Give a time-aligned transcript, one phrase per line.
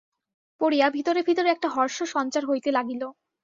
[0.61, 3.03] পড়িয়া ভিতরে ভিতরে একটা হর্ষসঞ্চার হইতে লাগিল।